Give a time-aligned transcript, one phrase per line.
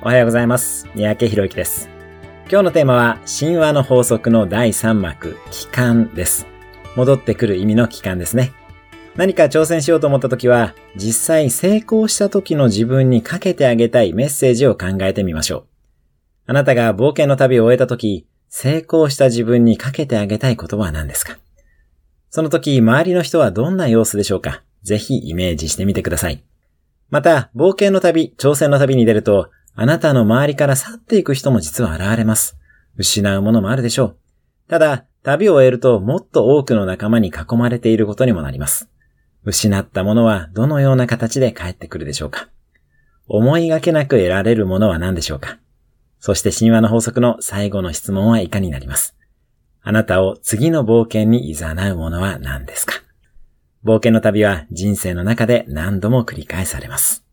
[0.00, 0.86] おはようございます。
[0.94, 1.90] 三宅博之です。
[2.48, 6.46] 今日のテーマは、神話の法則の第3幕、帰還です。
[6.94, 8.52] 戻ってくる意味の帰還ですね。
[9.16, 15.66] 何か挑戦しようと思った時は、実際成功した時の自分にかけてあげたいメッセージを考えてみましょう。
[16.46, 21.38] あなたが冒険の旅を終えた時、成功した自分にかけてあげたい言葉は何ですか？
[22.30, 24.62] その時、周りの人はどんな様子でしょうか？
[24.84, 26.44] ぜひイメージしてみてください。
[27.10, 29.50] また、冒険の旅、挑戦の旅に出ると、
[29.80, 32.58] あなたの周りから去っていく人も実は現れます。
[32.96, 34.16] 失うものもあるでしょう。
[34.68, 38.90] ただ、旅を終えるともっと多くの仲間に囲まれていることにもなります。
[39.44, 42.48] 失ったものはどのような形で帰ってくるでしょうか
[43.28, 45.58] 思いがけなく得られるものは何でしょうか
[46.18, 49.16] そして神話の法則の最後の質問は以下になります。
[49.80, 52.94] あなたを次の冒険に誘うものは何ですか
[53.84, 57.27] 冒険の旅は人生の中で何度も繰り返されます。